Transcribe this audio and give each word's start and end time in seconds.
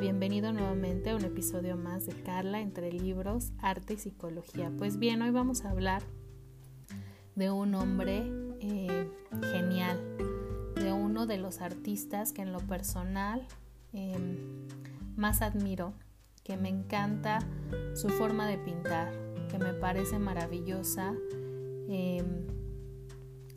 bienvenido 0.00 0.50
nuevamente 0.50 1.10
a 1.10 1.16
un 1.16 1.26
episodio 1.26 1.76
más 1.76 2.06
de 2.06 2.14
Carla 2.22 2.62
entre 2.62 2.90
libros, 2.90 3.52
arte 3.58 3.94
y 3.94 3.96
psicología. 3.98 4.72
Pues 4.78 4.98
bien, 4.98 5.20
hoy 5.20 5.30
vamos 5.30 5.66
a 5.66 5.70
hablar 5.70 6.02
de 7.34 7.50
un 7.50 7.74
hombre 7.74 8.24
eh, 8.60 9.10
genial, 9.52 10.00
de 10.74 10.94
uno 10.94 11.26
de 11.26 11.36
los 11.36 11.60
artistas 11.60 12.32
que 12.32 12.40
en 12.40 12.50
lo 12.50 12.60
personal 12.60 13.46
em, 13.92 14.38
más 15.16 15.42
admiro, 15.42 15.92
que 16.44 16.56
me 16.56 16.70
encanta 16.70 17.40
su 17.94 18.08
forma 18.08 18.48
de 18.48 18.56
pintar, 18.56 19.12
que 19.50 19.58
me 19.58 19.74
parece 19.74 20.18
maravillosa 20.18 21.12
em, 21.90 22.46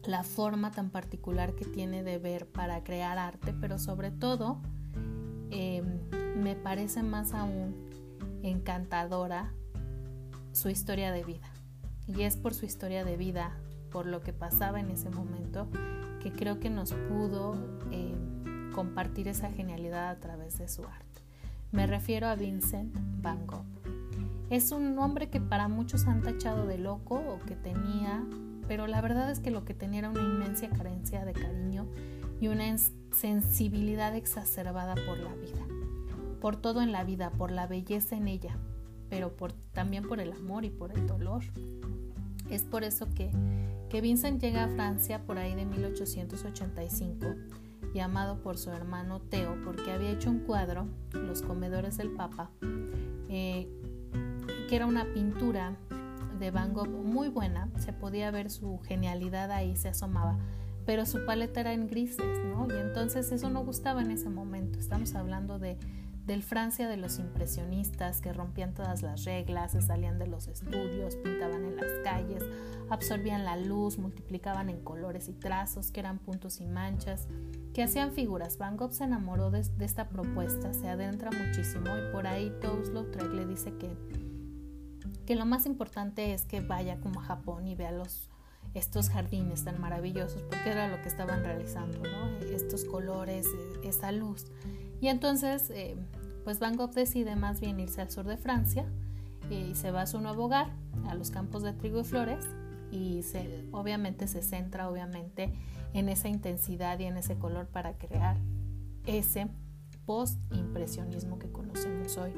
la 0.03 0.23
forma 0.23 0.71
tan 0.71 0.89
particular 0.89 1.55
que 1.55 1.63
tiene 1.63 2.03
de 2.03 2.17
ver 2.17 2.47
para 2.47 2.83
crear 2.83 3.17
arte, 3.17 3.55
pero 3.61 3.79
sobre 3.79 4.11
todo 4.11 4.61
em, 5.49 5.99
me 6.35 6.55
parece 6.55 7.03
más 7.03 7.33
aún 7.33 7.75
encantadora 8.43 9.51
su 10.51 10.69
historia 10.69 11.11
de 11.11 11.23
vida. 11.23 11.49
Y 12.07 12.23
es 12.23 12.37
por 12.37 12.53
su 12.53 12.65
historia 12.65 13.05
de 13.05 13.17
vida, 13.17 13.51
por 13.91 14.05
lo 14.05 14.21
que 14.21 14.33
pasaba 14.33 14.79
en 14.79 14.91
ese 14.91 15.09
momento, 15.09 15.67
que 16.21 16.31
creo 16.31 16.59
que 16.59 16.69
nos 16.69 16.93
pudo 16.93 17.55
em, 17.91 18.71
compartir 18.71 19.27
esa 19.27 19.51
genialidad 19.51 20.09
a 20.09 20.19
través 20.19 20.57
de 20.57 20.67
su 20.67 20.83
arte. 20.85 21.21
Me 21.71 21.87
refiero 21.87 22.27
a 22.27 22.35
Vincent 22.35 22.93
Van 23.21 23.47
Gogh. 23.47 23.65
Es 24.49 24.71
un 24.71 24.97
hombre 24.99 25.29
que 25.29 25.41
para 25.41 25.67
muchos 25.67 26.05
han 26.05 26.21
tachado 26.21 26.67
de 26.67 26.77
loco 26.77 27.15
o 27.15 27.39
que 27.45 27.55
tenía, 27.55 28.23
pero 28.67 28.85
la 28.87 29.01
verdad 29.01 29.31
es 29.31 29.39
que 29.39 29.49
lo 29.49 29.65
que 29.65 29.73
tenía 29.73 29.99
era 29.99 30.09
una 30.09 30.21
inmensa 30.21 30.69
carencia 30.69 31.25
de 31.25 31.33
cariño 31.33 31.87
y 32.39 32.47
una 32.49 32.65
sensibilidad 33.11 34.15
exacerbada 34.15 34.95
por 34.95 35.17
la 35.17 35.33
vida, 35.33 35.65
por 36.43 36.57
todo 36.57 36.81
en 36.81 36.91
la 36.91 37.05
vida, 37.05 37.29
por 37.29 37.51
la 37.51 37.67
belleza 37.67 38.17
en 38.17 38.27
ella, 38.27 38.57
pero 39.09 39.37
por, 39.37 39.53
también 39.71 40.05
por 40.05 40.19
el 40.19 40.33
amor 40.33 40.65
y 40.65 40.69
por 40.69 40.91
el 40.91 41.07
dolor. 41.07 41.41
Es 42.49 42.63
por 42.63 42.83
eso 42.83 43.07
que, 43.15 43.31
que 43.87 44.01
Vincent 44.01 44.41
llega 44.41 44.65
a 44.65 44.67
Francia 44.67 45.25
por 45.25 45.37
ahí 45.37 45.55
de 45.55 45.65
1885 45.65 47.27
llamado 47.93 48.41
por 48.41 48.57
su 48.57 48.71
hermano 48.71 49.21
Teo 49.21 49.55
porque 49.63 49.89
había 49.93 50.09
hecho 50.09 50.29
un 50.31 50.39
cuadro, 50.39 50.85
Los 51.13 51.41
comedores 51.43 51.95
del 51.95 52.09
Papa, 52.11 52.51
eh, 53.29 53.69
que 54.67 54.75
era 54.75 54.85
una 54.85 55.05
pintura 55.13 55.77
de 56.39 56.51
Van 56.51 56.73
Gogh 56.73 56.89
muy 56.89 57.29
buena, 57.29 57.69
se 57.77 57.93
podía 57.93 58.31
ver 58.31 58.49
su 58.49 58.81
genialidad 58.83 59.49
ahí, 59.49 59.77
se 59.77 59.87
asomaba, 59.87 60.37
pero 60.85 61.05
su 61.05 61.25
paleta 61.25 61.61
era 61.61 61.71
en 61.71 61.87
grises, 61.87 62.43
¿no? 62.43 62.67
Y 62.67 62.77
entonces 62.81 63.31
eso 63.31 63.49
no 63.49 63.63
gustaba 63.63 64.01
en 64.01 64.11
ese 64.11 64.29
momento, 64.29 64.77
estamos 64.77 65.15
hablando 65.15 65.57
de 65.57 65.77
del 66.25 66.41
Francia 66.41 66.87
de 66.87 66.95
los 66.95 67.19
impresionistas 67.19 68.21
que 68.21 68.31
rompían 68.31 68.73
todas 68.73 69.01
las 69.01 69.25
reglas, 69.25 69.73
se 69.73 69.81
salían 69.81 70.19
de 70.19 70.27
los 70.27 70.47
estudios, 70.47 71.17
pintaban 71.17 71.65
en 71.65 71.75
las 71.75 71.91
calles, 72.03 72.43
absorbían 72.89 73.43
la 73.43 73.57
luz, 73.57 73.97
multiplicaban 73.97 74.69
en 74.69 74.81
colores 74.81 75.27
y 75.27 75.33
trazos 75.33 75.91
que 75.91 75.99
eran 75.99 76.19
puntos 76.19 76.61
y 76.61 76.65
manchas, 76.65 77.27
que 77.73 77.83
hacían 77.83 78.13
figuras. 78.13 78.57
Van 78.57 78.77
Gogh 78.77 78.93
se 78.93 79.03
enamoró 79.03 79.51
de, 79.51 79.65
esta 79.79 80.07
propuesta, 80.07 80.73
se 80.73 80.87
adentra 80.87 81.29
muchísimo 81.31 81.87
y 81.97 82.11
por 82.13 82.25
ahí 82.25 82.53
Toulouse-Lautrec 82.61 83.33
le 83.33 83.45
dice 83.45 83.73
que, 83.77 83.89
que 85.25 85.35
lo 85.35 85.45
más 85.45 85.65
importante 85.65 86.33
es 86.33 86.45
que 86.45 86.61
vaya 86.61 87.01
como 87.01 87.19
a 87.19 87.23
Japón 87.23 87.67
y 87.67 87.75
vea 87.75 87.91
los, 87.91 88.29
estos 88.73 89.09
jardines 89.09 89.63
tan 89.63 89.79
maravillosos, 89.79 90.41
porque 90.43 90.69
era 90.69 90.87
lo 90.87 91.01
que 91.01 91.09
estaban 91.09 91.43
realizando, 91.43 91.99
¿no? 91.99 92.29
estos 92.47 92.85
colores, 92.85 93.45
e, 93.83 93.89
esa 93.89 94.11
luz. 94.11 94.45
Y 95.03 95.09
entonces, 95.09 95.69
eh, 95.69 95.97
pues 96.45 96.61
Van 96.61 96.77
Gogh 96.77 96.93
decide 96.93 97.35
más 97.35 97.59
bien 97.59 97.77
irse 97.77 97.99
al 97.99 98.09
sur 98.09 98.25
de 98.25 98.37
Francia 98.37 98.85
eh, 99.49 99.67
y 99.71 99.75
se 99.75 99.91
va 99.91 100.03
a 100.03 100.07
su 100.07 100.21
nuevo 100.21 100.45
hogar, 100.45 100.67
a 101.09 101.13
los 101.13 101.29
campos 101.29 101.61
de 101.61 101.73
trigo 101.73 101.99
y 101.99 102.05
flores, 102.05 102.45
y 102.89 103.19
obviamente 103.73 104.29
se 104.29 104.41
centra 104.41 104.89
obviamente 104.89 105.53
en 105.93 106.07
esa 106.07 106.29
intensidad 106.29 106.97
y 106.99 107.03
en 107.03 107.17
ese 107.17 107.37
color 107.37 107.67
para 107.67 107.97
crear 107.97 108.37
ese 109.05 109.49
post-impresionismo 110.05 111.37
que 111.37 111.51
conocemos 111.51 112.15
hoy 112.15 112.31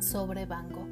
sobre 0.00 0.46
Van 0.46 0.72
Gogh. 0.72 0.88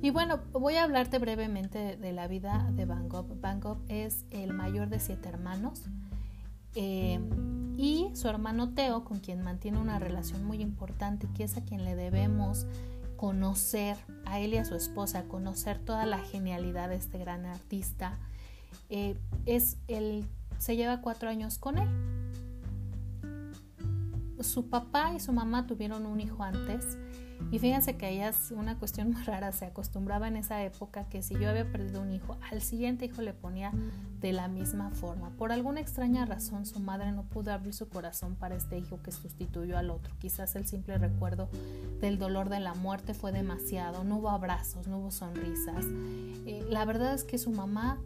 Y 0.00 0.10
bueno, 0.10 0.38
voy 0.52 0.76
a 0.76 0.84
hablarte 0.84 1.18
brevemente 1.18 1.96
de, 1.96 2.12
la 2.12 2.28
vida 2.28 2.70
de 2.72 2.84
Van 2.84 3.08
Gogh. 3.08 3.40
Van 3.40 3.58
Gogh 3.58 3.82
es 3.88 4.26
el 4.30 4.52
mayor 4.54 4.90
de 4.90 5.00
siete 5.00 5.28
hermanos. 5.28 5.86
Eh, 6.76 7.18
y 7.76 8.10
su 8.14 8.28
hermano 8.28 8.74
Teo, 8.74 9.04
con 9.04 9.20
quien 9.20 9.42
mantiene 9.42 9.78
una 9.78 9.98
relación 9.98 10.44
muy 10.44 10.60
importante, 10.60 11.28
que 11.34 11.44
es 11.44 11.56
a 11.56 11.64
quien 11.64 11.84
le 11.84 11.96
debemos 11.96 12.66
conocer, 13.16 13.96
a 14.24 14.40
él 14.40 14.54
y 14.54 14.56
a 14.56 14.64
su 14.64 14.74
esposa, 14.74 15.24
conocer 15.24 15.78
toda 15.78 16.06
la 16.06 16.18
genialidad 16.18 16.88
de 16.88 16.96
este 16.96 17.18
gran 17.18 17.46
artista, 17.46 18.18
eh, 18.90 19.16
es 19.46 19.76
se 20.58 20.76
lleva 20.76 21.00
cuatro 21.00 21.28
años 21.28 21.58
con 21.58 21.78
él. 21.78 21.88
Su 24.40 24.68
papá 24.68 25.12
y 25.14 25.20
su 25.20 25.32
mamá 25.32 25.66
tuvieron 25.66 26.06
un 26.06 26.20
hijo 26.20 26.42
antes 26.42 26.98
y 27.50 27.58
fíjense 27.58 27.96
que 27.96 28.10
ella 28.10 28.28
es 28.28 28.50
una 28.50 28.78
cuestión 28.78 29.12
muy 29.12 29.22
rara, 29.24 29.52
se 29.52 29.66
acostumbraba 29.66 30.28
en 30.28 30.36
esa 30.36 30.62
época 30.62 31.04
que 31.08 31.22
si 31.22 31.34
yo 31.38 31.48
había 31.48 31.70
perdido 31.70 32.00
un 32.02 32.12
hijo, 32.12 32.36
al 32.50 32.62
siguiente 32.62 33.06
hijo 33.06 33.22
le 33.22 33.32
ponía 33.32 33.72
de 34.20 34.32
la 34.32 34.48
misma 34.48 34.90
forma. 34.90 35.30
Por 35.30 35.52
alguna 35.52 35.80
extraña 35.80 36.24
razón 36.24 36.64
su 36.66 36.80
madre 36.80 37.12
no 37.12 37.24
pudo 37.24 37.52
abrir 37.52 37.74
su 37.74 37.88
corazón 37.88 38.36
para 38.36 38.54
este 38.54 38.78
hijo 38.78 39.02
que 39.02 39.12
sustituyó 39.12 39.76
al 39.76 39.90
otro. 39.90 40.14
Quizás 40.18 40.54
el 40.56 40.66
simple 40.66 40.98
recuerdo 40.98 41.48
del 42.00 42.18
dolor 42.18 42.48
de 42.48 42.60
la 42.60 42.74
muerte 42.74 43.14
fue 43.14 43.32
demasiado, 43.32 44.04
no 44.04 44.18
hubo 44.18 44.30
abrazos, 44.30 44.86
no 44.86 44.98
hubo 44.98 45.10
sonrisas. 45.10 45.84
Eh, 46.46 46.64
la 46.70 46.84
verdad 46.84 47.14
es 47.14 47.24
que 47.24 47.38
su 47.38 47.50
mamá 47.50 47.98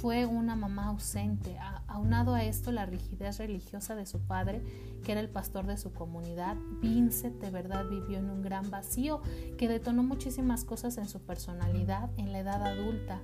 fue 0.00 0.26
una 0.26 0.56
mamá 0.56 0.86
ausente. 0.86 1.56
Aunado 1.86 2.34
a 2.34 2.44
esto, 2.44 2.72
la 2.72 2.86
rigidez 2.86 3.38
religiosa 3.38 3.94
de 3.94 4.06
su 4.06 4.20
padre, 4.20 4.62
que 5.02 5.12
era 5.12 5.20
el 5.20 5.28
pastor 5.28 5.66
de 5.66 5.76
su 5.76 5.92
comunidad, 5.92 6.56
Vincent 6.80 7.40
de 7.40 7.50
verdad 7.50 7.86
vivió 7.88 8.18
en 8.18 8.30
un 8.30 8.42
gran 8.42 8.70
vacío 8.70 9.20
que 9.58 9.68
detonó 9.68 10.02
muchísimas 10.02 10.64
cosas 10.64 10.98
en 10.98 11.08
su 11.08 11.20
personalidad 11.20 12.10
en 12.16 12.32
la 12.32 12.40
edad 12.40 12.62
adulta. 12.62 13.20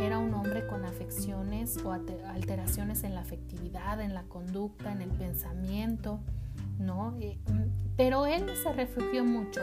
Era 0.00 0.18
un 0.18 0.34
hombre 0.34 0.66
con 0.66 0.84
afecciones 0.84 1.78
o 1.84 1.92
alteraciones 1.92 3.04
en 3.04 3.14
la 3.14 3.20
afectividad, 3.20 4.00
en 4.00 4.14
la 4.14 4.24
conducta, 4.24 4.92
en 4.92 5.02
el 5.02 5.10
pensamiento, 5.10 6.20
¿no? 6.78 7.16
Eh, 7.20 7.38
pero 7.96 8.26
él 8.26 8.44
se 8.62 8.72
refugió 8.72 9.24
mucho 9.24 9.60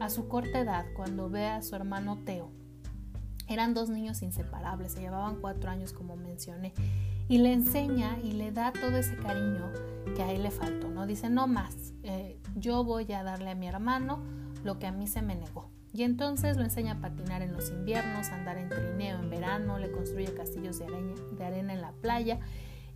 a 0.00 0.10
su 0.10 0.28
corta 0.28 0.60
edad 0.60 0.84
cuando 0.94 1.30
ve 1.30 1.46
a 1.46 1.62
su 1.62 1.74
hermano 1.74 2.18
Teo 2.24 2.50
eran 3.48 3.74
dos 3.74 3.88
niños 3.88 4.22
inseparables, 4.22 4.92
se 4.92 5.00
llevaban 5.00 5.36
cuatro 5.40 5.70
años 5.70 5.92
como 5.92 6.16
mencioné, 6.16 6.72
y 7.28 7.38
le 7.38 7.52
enseña 7.52 8.18
y 8.22 8.32
le 8.32 8.52
da 8.52 8.72
todo 8.72 8.96
ese 8.96 9.16
cariño 9.16 9.70
que 10.14 10.22
a 10.22 10.32
él 10.32 10.42
le 10.42 10.50
faltó, 10.50 10.88
¿no? 10.88 11.06
Dice, 11.06 11.28
no 11.28 11.46
más, 11.46 11.92
eh, 12.02 12.38
yo 12.54 12.84
voy 12.84 13.12
a 13.12 13.22
darle 13.22 13.50
a 13.50 13.54
mi 13.54 13.66
hermano 13.66 14.22
lo 14.64 14.78
que 14.78 14.86
a 14.86 14.92
mí 14.92 15.06
se 15.06 15.22
me 15.22 15.34
negó. 15.34 15.70
Y 15.92 16.02
entonces 16.02 16.56
lo 16.56 16.64
enseña 16.64 16.92
a 16.92 17.00
patinar 17.00 17.42
en 17.42 17.52
los 17.52 17.70
inviernos, 17.70 18.28
a 18.28 18.34
andar 18.34 18.58
en 18.58 18.68
trineo 18.68 19.18
en 19.18 19.30
verano, 19.30 19.78
le 19.78 19.90
construye 19.90 20.32
castillos 20.34 20.78
de 20.78 20.86
arena, 20.86 21.14
de 21.38 21.44
arena 21.44 21.72
en 21.72 21.80
la 21.80 21.92
playa 21.92 22.38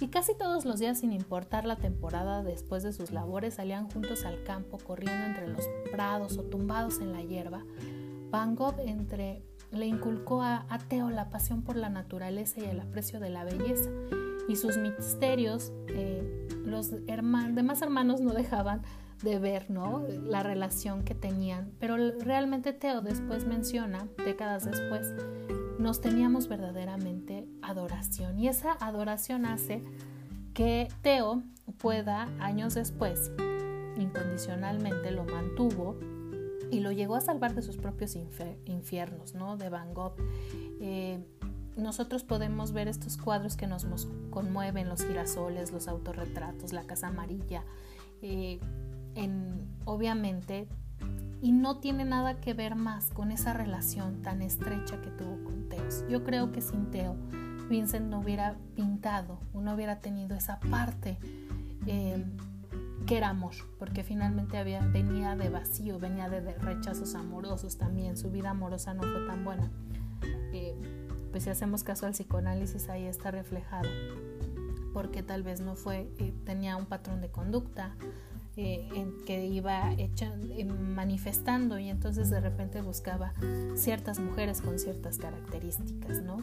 y 0.01 0.09
casi 0.09 0.35
todos 0.35 0.65
los 0.65 0.81
días, 0.81 1.01
sin 1.01 1.13
importar 1.13 1.67
la 1.67 1.77
temporada 1.77 2.43
después 2.43 2.83
de 2.83 2.95
sus 2.95 3.11
labores, 3.11 3.55
salían 3.55 3.91
juntos 3.91 4.25
al 4.25 4.43
campo, 4.45 4.79
corriendo 4.79 5.27
entre 5.27 5.47
los 5.47 5.69
prados 5.93 6.39
o 6.39 6.43
tumbados 6.43 7.01
en 7.01 7.13
la 7.13 7.23
hierba. 7.23 7.65
Van 8.31 8.55
Gogh 8.55 8.81
entre 8.81 9.43
le 9.72 9.87
inculcó 9.87 10.43
a, 10.43 10.66
Teo 10.89 11.10
la 11.10 11.28
pasión 11.28 11.63
por 11.63 11.77
la 11.77 11.91
naturaleza 11.91 12.60
y 12.60 12.65
el 12.65 12.81
aprecio 12.81 13.21
de 13.21 13.28
la 13.28 13.45
belleza. 13.45 13.91
Y 14.51 14.57
sus 14.57 14.79
misterios, 14.79 15.73
eh, 15.87 16.49
los 16.65 16.91
demás 17.07 17.83
hermanos 17.83 18.21
no 18.21 18.33
dejaban 18.33 18.83
de 19.23 19.39
ver 19.39 19.71
¿no? 19.71 20.05
la 20.25 20.43
relación 20.43 21.05
que 21.05 21.15
tenían. 21.15 21.71
Pero 21.79 21.97
realmente 22.19 22.73
Teo 22.73 23.01
después 23.01 23.47
menciona, 23.47 24.09
décadas 24.25 24.65
después, 24.65 25.15
nos 25.79 26.01
teníamos 26.01 26.49
verdaderamente 26.49 27.47
adoración. 27.63 28.41
Y 28.41 28.49
esa 28.49 28.73
adoración 28.81 29.47
hace 29.47 29.85
que 30.53 30.89
Teo 31.01 31.45
pueda, 31.79 32.29
años 32.41 32.75
después, 32.75 33.31
incondicionalmente 33.97 35.13
lo 35.13 35.27
mantuvo 35.27 35.97
y 36.73 36.81
lo 36.81 36.91
llegó 36.91 37.15
a 37.15 37.21
salvar 37.21 37.55
de 37.55 37.63
sus 37.63 37.77
propios 37.77 38.17
infiernos, 38.65 39.35
¿no? 39.35 39.57
De 39.57 39.69
Van 39.69 39.95
Gogh. 39.95 40.17
Eh, 40.81 41.25
nosotros 41.80 42.22
podemos 42.24 42.72
ver 42.72 42.88
estos 42.88 43.16
cuadros 43.16 43.56
que 43.56 43.66
nos 43.66 43.86
conmueven, 44.30 44.88
los 44.88 45.04
girasoles, 45.04 45.72
los 45.72 45.88
autorretratos, 45.88 46.72
la 46.72 46.84
casa 46.84 47.09
amarilla, 47.09 47.65
eh, 48.22 48.60
en, 49.15 49.66
obviamente, 49.84 50.68
y 51.42 51.53
no 51.53 51.78
tiene 51.78 52.04
nada 52.04 52.41
que 52.41 52.54
ver 52.54 52.77
más 52.77 53.10
con 53.10 53.32
esa 53.32 53.53
relación 53.53 54.22
tan 54.22 54.42
estrecha 54.42 55.00
que 55.00 55.10
tuvo 55.10 55.42
con 55.44 55.68
Teo. 55.68 55.88
Yo 56.09 56.22
creo 56.22 56.53
que 56.53 56.60
sin 56.60 56.91
Teo, 56.91 57.16
Vincent 57.68 58.06
no 58.06 58.21
hubiera 58.21 58.56
pintado, 58.74 59.41
no 59.54 59.74
hubiera 59.74 60.00
tenido 60.00 60.36
esa 60.36 60.60
parte 60.60 61.18
eh, 61.86 62.24
qué 63.06 63.16
era 63.16 63.30
amor, 63.30 63.54
porque 63.78 64.04
finalmente 64.04 64.59
había, 64.59 64.80
venía 64.80 65.34
de 65.36 65.48
vacío, 65.48 65.98
venía 65.98 66.28
de, 66.28 66.54
rechazos 66.54 67.15
amorosos 67.15 67.78
también, 67.78 68.16
su 68.16 68.30
vida 68.30 68.50
amorosa 68.50 68.94
no 68.94 69.03
fue 69.03 69.27
tan 69.27 69.44
buena. 69.44 69.71
Eh, 71.30 71.32
pues 71.32 71.44
si 71.44 71.50
hacemos 71.50 71.84
caso 71.84 72.06
al 72.06 72.12
psicoanálisis 72.12 72.88
ahí 72.88 73.06
está 73.06 73.30
reflejado, 73.30 73.88
porque 74.92 75.22
tal 75.22 75.42
vez 75.42 75.60
no 75.60 75.77
fue, 75.77 76.10
eh, 76.18 76.32
tenía 76.44 76.77
un 76.77 76.86
patrón 76.86 77.21
de 77.21 77.30
conducta, 77.30 77.94
eh, 78.56 78.88
en 78.94 79.24
que 79.24 79.47
iba 79.47 79.94
manifestando 80.94 81.78
y 81.78 81.88
entonces 81.88 82.30
de 82.30 82.41
repente 82.41 82.82
buscaba 82.82 83.32
ciertas 83.77 84.18
mujeres 84.18 84.60
con 84.60 84.78
ciertas 84.78 85.18
características, 85.18 86.22
¿no? 86.22 86.38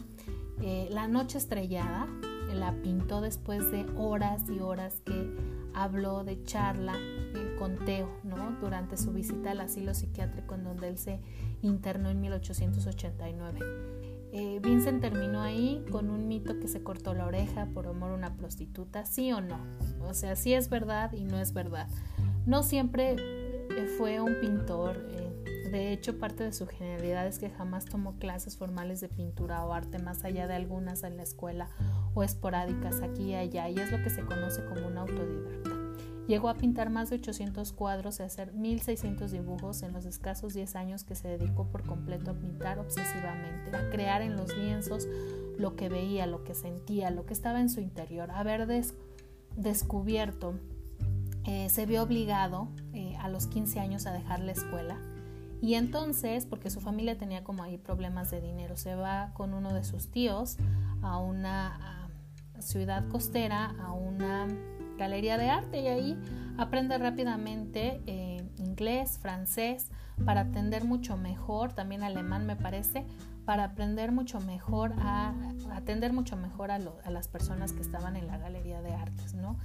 la 0.90 1.06
noche 1.06 1.38
estrellada 1.38 2.08
la 2.54 2.72
pintó 2.82 3.20
después 3.20 3.70
de 3.70 3.86
horas 3.96 4.42
y 4.48 4.58
horas 4.58 5.00
que 5.04 5.36
habló 5.74 6.24
de 6.24 6.42
charla 6.44 6.94
eh, 6.96 7.56
con 7.58 7.76
Teo, 7.84 8.08
¿no? 8.24 8.56
Durante 8.60 8.96
su 8.96 9.12
visita 9.12 9.52
al 9.52 9.60
asilo 9.60 9.94
psiquiátrico 9.94 10.54
en 10.54 10.64
donde 10.64 10.88
él 10.88 10.98
se 10.98 11.20
internó 11.62 12.10
en 12.10 12.20
1889. 12.20 13.60
Eh, 14.32 14.60
Vincent 14.62 15.00
terminó 15.00 15.40
ahí 15.40 15.84
con 15.90 16.10
un 16.10 16.28
mito 16.28 16.58
que 16.58 16.68
se 16.68 16.82
cortó 16.82 17.14
la 17.14 17.26
oreja 17.26 17.66
por 17.72 17.86
amor 17.86 18.10
a 18.10 18.14
una 18.14 18.36
prostituta, 18.36 19.04
sí 19.04 19.32
o 19.32 19.40
no. 19.40 19.58
O 20.02 20.14
sea, 20.14 20.36
sí 20.36 20.52
es 20.52 20.68
verdad 20.68 21.12
y 21.12 21.24
no 21.24 21.38
es 21.38 21.52
verdad. 21.52 21.88
No 22.46 22.62
siempre 22.62 23.16
eh, 23.18 23.86
fue 23.96 24.20
un 24.20 24.40
pintor. 24.40 25.06
de 25.70 25.92
hecho, 25.92 26.18
parte 26.18 26.44
de 26.44 26.52
su 26.52 26.66
genialidad 26.66 27.26
es 27.26 27.38
que 27.38 27.50
jamás 27.50 27.84
tomó 27.84 28.18
clases 28.18 28.56
formales 28.56 29.00
de 29.00 29.08
pintura 29.08 29.64
o 29.64 29.72
arte 29.72 29.98
más 29.98 30.24
allá 30.24 30.46
de 30.46 30.54
algunas 30.54 31.02
en 31.02 31.16
la 31.16 31.22
escuela 31.22 31.68
o 32.14 32.22
esporádicas 32.22 33.02
aquí 33.02 33.30
y 33.30 33.34
allá, 33.34 33.68
y 33.68 33.78
es 33.78 33.90
lo 33.92 34.02
que 34.02 34.10
se 34.10 34.22
conoce 34.22 34.64
como 34.64 34.86
un 34.86 34.98
autodidacta. 34.98 35.67
Llegó 36.28 36.50
a 36.50 36.54
pintar 36.54 36.90
más 36.90 37.08
de 37.08 37.16
800 37.16 37.72
cuadros 37.72 38.20
y 38.20 38.22
hacer 38.22 38.52
1600 38.52 39.32
dibujos 39.32 39.82
en 39.82 39.94
los 39.94 40.04
escasos 40.04 40.52
10 40.52 40.76
años 40.76 41.02
que 41.02 41.14
se 41.14 41.26
dedicó 41.26 41.68
por 41.68 41.86
completo 41.86 42.32
a 42.32 42.34
pintar 42.34 42.78
obsesivamente, 42.78 43.74
a 43.74 43.88
crear 43.88 44.20
en 44.20 44.36
los 44.36 44.54
lienzos 44.54 45.08
lo 45.56 45.74
que 45.74 45.88
veía, 45.88 46.26
lo 46.26 46.44
que 46.44 46.52
sentía, 46.52 47.10
lo 47.10 47.24
que 47.24 47.32
estaba 47.32 47.62
en 47.62 47.70
su 47.70 47.80
interior. 47.80 48.30
Haber 48.30 48.66
descubierto, 49.56 50.52
eh, 51.44 51.70
se 51.70 51.86
vio 51.86 52.02
obligado 52.02 52.68
eh, 52.92 53.16
a 53.20 53.30
los 53.30 53.46
15 53.46 53.80
años 53.80 54.04
a 54.04 54.12
dejar 54.12 54.40
la 54.40 54.52
escuela. 54.52 55.00
Y 55.62 55.74
entonces, 55.74 56.44
porque 56.44 56.68
su 56.68 56.82
familia 56.82 57.16
tenía 57.16 57.42
como 57.42 57.62
ahí 57.62 57.78
problemas 57.78 58.30
de 58.30 58.42
dinero, 58.42 58.76
se 58.76 58.94
va 58.94 59.32
con 59.32 59.54
uno 59.54 59.72
de 59.72 59.82
sus 59.82 60.10
tíos 60.10 60.58
a 61.00 61.16
una 61.16 62.10
ciudad 62.60 63.08
costera 63.08 63.74
a 63.80 63.92
una 63.92 64.46
galería 64.98 65.38
de 65.38 65.48
arte 65.48 65.80
y 65.80 65.86
ahí 65.86 66.18
aprende 66.58 66.98
rápidamente 66.98 68.02
eh, 68.06 68.42
inglés, 68.58 69.18
francés, 69.22 69.90
para 70.24 70.42
atender 70.42 70.84
mucho 70.84 71.16
mejor, 71.16 71.72
también 71.72 72.02
alemán 72.02 72.44
me 72.44 72.56
parece, 72.56 73.06
para 73.48 73.64
aprender 73.64 74.12
mucho 74.12 74.40
mejor, 74.40 74.92
a, 74.98 75.32
atender 75.72 76.12
mucho 76.12 76.36
mejor 76.36 76.70
a, 76.70 76.78
las 76.78 77.28
personas 77.28 77.72
que 77.72 77.80
estaban 77.80 78.14
en 78.16 78.26
la 78.26 78.36
galería 78.36 78.82
de 78.82 78.92
artes, 78.92 79.32
¿no? 79.32 79.56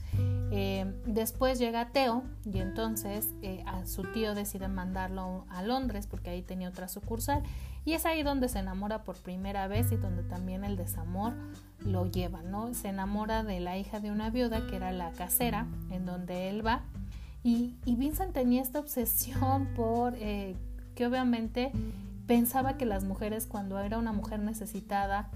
Eh, 0.52 0.86
después 1.06 1.60
llega 1.60 1.90
Teo 1.90 2.24
y 2.46 2.60
entonces 2.60 3.28
eh, 3.42 3.62
a 3.68 3.86
su 3.86 4.04
tío 4.04 4.36
decide 4.36 4.70
mandarlo 4.70 5.46
a 5.50 5.64
Londres 5.64 6.08
porque 6.08 6.30
ahí 6.30 6.42
tenía 6.42 6.70
otra 6.70 6.88
sucursal 6.88 7.44
y 7.84 7.92
es 7.92 8.06
ahí 8.06 8.24
donde 8.24 8.48
se 8.48 8.60
enamora 8.60 9.04
por 9.04 9.18
primera 9.18 9.68
vez 9.68 9.92
y 9.92 9.98
donde 9.98 10.24
también 10.24 10.64
el 10.64 10.78
desamor 10.78 11.34
lo 11.80 12.10
lleva, 12.10 12.42
¿no? 12.42 12.74
Se 12.74 12.88
enamora 12.88 13.44
de 13.44 13.60
la 13.60 13.78
hija 13.78 14.00
de 14.00 14.12
una 14.12 14.30
viuda 14.30 14.66
que 14.66 14.78
era 14.78 14.94
la 14.94 15.12
casera 15.12 15.68
en 15.92 16.06
donde 16.06 16.48
él 16.48 16.66
va 16.66 16.84
y, 17.44 17.76
Vincent 17.86 18.32
tenía 18.32 18.62
esta 18.62 18.80
obsesión 18.80 19.68
por 19.76 20.14
eh, 20.16 20.56
que 20.96 21.06
obviamente 21.06 21.74
pensaba 22.28 22.78
que 22.78 22.86
las 22.86 23.04
mujeres 23.04 23.48
cuando 23.48 23.80
era 23.80 23.98
una 23.98 24.14
mujer 24.14 24.40
necesitada, 24.40 25.30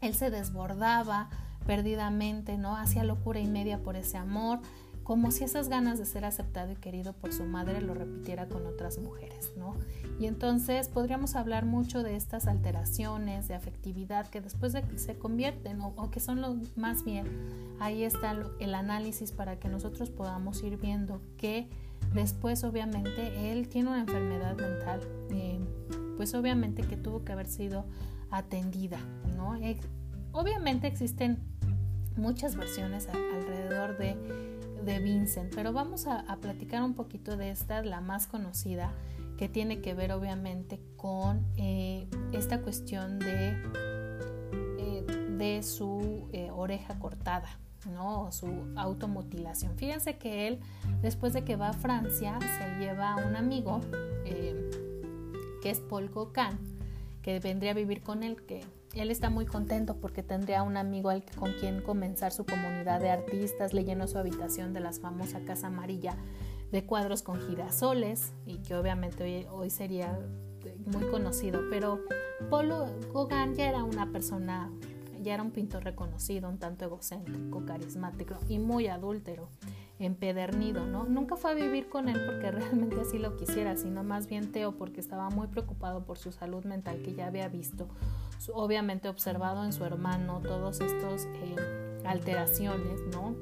él 0.00 0.14
se 0.14 0.30
desbordaba 0.30 1.28
perdidamente, 1.66 2.58
¿no? 2.58 2.76
Hacía 2.76 3.04
locura 3.04 3.40
y 3.40 3.46
media 3.46 3.82
por 3.82 3.96
ese 3.96 4.16
amor 4.16 4.60
como 5.02 5.32
si 5.32 5.44
esas 5.44 5.68
ganas 5.68 5.98
de 5.98 6.06
ser 6.06 6.24
aceptado 6.24 6.72
y 6.72 6.76
querido 6.76 7.12
por 7.12 7.32
su 7.32 7.44
madre 7.44 7.80
lo 7.80 7.94
repitiera 7.94 8.48
con 8.48 8.66
otras 8.66 8.98
mujeres, 8.98 9.52
¿no? 9.56 9.74
Y 10.20 10.26
entonces 10.26 10.88
podríamos 10.88 11.34
hablar 11.34 11.64
mucho 11.64 12.02
de 12.02 12.16
estas 12.16 12.46
alteraciones 12.46 13.48
de 13.48 13.54
afectividad 13.54 14.28
que 14.28 14.40
después 14.40 14.72
de 14.72 14.82
que 14.82 14.98
se 14.98 15.16
convierten 15.16 15.80
o, 15.80 16.10
que 16.10 16.20
son 16.20 16.40
lo 16.40 16.56
más 16.76 17.04
bien, 17.04 17.26
ahí 17.80 18.04
está 18.04 18.36
el 18.60 18.74
análisis 18.74 19.32
para 19.32 19.58
que 19.58 19.68
nosotros 19.68 20.10
podamos 20.10 20.62
ir 20.62 20.76
viendo 20.76 21.20
que 21.36 21.68
después 22.14 22.62
obviamente 22.62 23.50
él 23.50 23.68
tiene 23.68 23.90
una 23.90 24.00
enfermedad 24.00 24.56
mental, 24.56 25.00
eh, 25.30 25.60
pues 26.22 26.34
obviamente 26.34 26.82
que 26.82 26.96
tuvo 26.96 27.24
que 27.24 27.32
haber 27.32 27.48
sido 27.48 27.84
atendida, 28.30 29.00
¿no? 29.36 29.58
obviamente 30.30 30.86
existen 30.86 31.40
muchas 32.16 32.54
versiones 32.54 33.08
alrededor 33.08 33.98
de 33.98 34.16
de 34.84 35.00
Vincent, 35.00 35.52
pero 35.52 35.72
vamos 35.72 36.06
a, 36.06 36.24
platicar 36.40 36.84
un 36.84 36.94
poquito 36.94 37.36
de 37.36 37.50
esta, 37.50 37.82
la 37.82 38.00
más 38.00 38.28
conocida, 38.28 38.92
que 39.36 39.48
tiene 39.48 39.80
que 39.80 39.94
ver 39.94 40.12
obviamente 40.12 40.80
con 40.96 41.44
eh, 41.56 42.06
esta 42.32 42.60
cuestión 42.60 43.18
de, 43.18 43.56
eh, 44.78 45.04
de 45.38 45.62
su 45.64 46.28
eh, 46.32 46.52
oreja 46.52 47.00
cortada, 47.00 47.48
¿no? 47.92 48.30
Su 48.30 48.46
automutilación. 48.76 49.76
Fíjense 49.76 50.18
que 50.18 50.46
él, 50.46 50.60
después 51.00 51.32
de 51.32 51.42
que 51.42 51.56
va 51.56 51.70
a 51.70 51.72
Francia, 51.72 52.38
se 52.40 52.78
lleva 52.78 53.14
a 53.14 53.16
un 53.16 53.34
amigo, 53.34 53.80
que 55.62 55.70
es 55.70 55.80
Paul 55.80 56.10
Gauguin, 56.10 56.58
que 57.22 57.38
vendría 57.38 57.70
a 57.70 57.74
vivir 57.74 58.02
con 58.02 58.22
él, 58.24 58.42
que 58.42 58.62
él 58.94 59.10
está 59.10 59.30
muy 59.30 59.46
contento 59.46 59.96
porque 59.96 60.22
tendría 60.22 60.62
un 60.62 60.76
amigo 60.76 61.10
con 61.38 61.52
quien 61.54 61.80
comenzar 61.80 62.32
su 62.32 62.44
comunidad 62.44 63.00
de 63.00 63.10
artistas. 63.10 63.72
Le 63.72 63.84
llenó 63.84 64.06
su 64.06 64.18
habitación 64.18 64.74
de 64.74 64.80
la 64.80 64.92
famosa 64.92 65.40
Casa 65.46 65.68
Amarilla 65.68 66.16
de 66.72 66.84
cuadros 66.84 67.22
con 67.22 67.40
girasoles 67.40 68.32
y 68.44 68.58
que 68.58 68.74
obviamente 68.74 69.46
hoy, 69.50 69.70
sería 69.70 70.18
muy 70.84 71.04
conocido. 71.10 71.60
Pero 71.70 72.00
Polo 72.50 72.86
Gauguin 73.14 73.54
ya 73.54 73.68
era 73.68 73.84
una 73.84 74.10
persona, 74.10 74.70
ya 75.22 75.34
era 75.34 75.42
un 75.42 75.52
pintor 75.52 75.84
reconocido, 75.84 76.50
un 76.50 76.58
tanto 76.58 76.84
egocéntrico, 76.84 77.64
carismático 77.64 78.34
y 78.48 78.58
muy 78.58 78.88
adúltero 78.88 79.48
empedernido, 80.04 80.86
¿no? 80.86 81.04
Nunca 81.04 81.36
fue 81.36 81.52
a 81.52 81.54
vivir 81.54 81.88
con 81.88 82.08
él 82.08 82.20
porque 82.26 82.50
realmente 82.52 83.00
así 83.00 83.18
lo 83.18 83.36
quisiera, 83.36 83.76
sino 83.76 84.02
más 84.02 84.26
bien 84.26 84.52
Teo 84.52 84.72
porque 84.72 85.00
estaba 85.00 85.30
muy 85.30 85.46
preocupado 85.48 86.04
por 86.04 86.18
su 86.18 86.32
salud 86.32 86.64
mental 86.64 87.02
que 87.02 87.14
ya 87.14 87.26
había 87.26 87.48
visto 87.48 87.88
obviamente 88.54 89.08
observado 89.08 89.64
en 89.64 89.72
su 89.72 89.84
hermano 89.84 90.40
todos 90.40 90.80
estos 90.80 91.26
eh, 91.26 92.00
alteraciones, 92.04 93.00
¿no? 93.12 93.36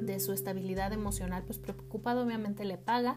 De 0.00 0.20
su 0.20 0.32
estabilidad 0.32 0.92
emocional, 0.92 1.44
pues 1.44 1.58
preocupado 1.58 2.24
obviamente 2.24 2.64
le 2.64 2.78
paga 2.78 3.16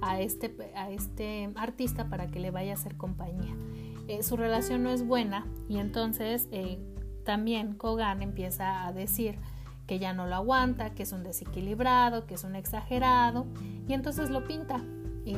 a 0.00 0.20
este, 0.20 0.54
a 0.74 0.90
este 0.90 1.50
artista 1.56 2.08
para 2.08 2.28
que 2.28 2.40
le 2.40 2.50
vaya 2.50 2.72
a 2.72 2.74
hacer 2.74 2.96
compañía. 2.96 3.54
Eh, 4.08 4.22
su 4.22 4.36
relación 4.36 4.82
no 4.82 4.90
es 4.90 5.04
buena 5.04 5.46
y 5.68 5.78
entonces 5.78 6.48
eh, 6.52 6.78
también 7.24 7.74
Kogan 7.74 8.22
empieza 8.22 8.86
a 8.86 8.92
decir 8.92 9.38
que 9.86 9.98
ya 9.98 10.12
no 10.12 10.26
lo 10.26 10.34
aguanta, 10.34 10.90
que 10.94 11.04
es 11.04 11.12
un 11.12 11.22
desequilibrado, 11.22 12.26
que 12.26 12.34
es 12.34 12.44
un 12.44 12.56
exagerado 12.56 13.46
y 13.88 13.92
entonces 13.92 14.30
lo 14.30 14.46
pinta 14.46 14.82
y, 15.24 15.34